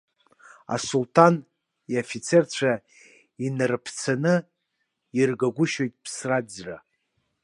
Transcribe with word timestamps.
Асулҭан 0.73 1.35
иафицарцәа 1.93 2.71
инараԥцаны 3.45 4.35
иргагәышьоит 5.19 5.93
ԥсра-ӡра! 6.03 6.77